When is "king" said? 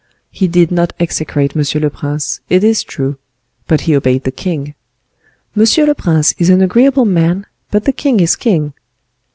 4.31-4.73, 7.93-8.19, 8.35-8.73